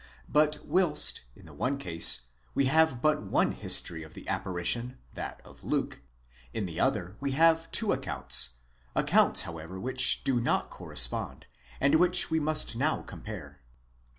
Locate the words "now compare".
12.75-13.61